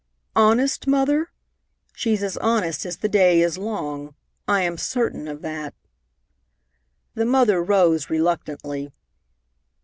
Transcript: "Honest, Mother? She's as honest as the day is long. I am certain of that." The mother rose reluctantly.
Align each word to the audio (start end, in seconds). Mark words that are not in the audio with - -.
"Honest, 0.35 0.87
Mother? 0.87 1.29
She's 1.93 2.23
as 2.23 2.35
honest 2.37 2.87
as 2.87 2.97
the 2.97 3.07
day 3.07 3.39
is 3.41 3.59
long. 3.59 4.15
I 4.47 4.61
am 4.63 4.79
certain 4.79 5.27
of 5.27 5.43
that." 5.43 5.75
The 7.13 7.25
mother 7.27 7.61
rose 7.63 8.09
reluctantly. 8.09 8.91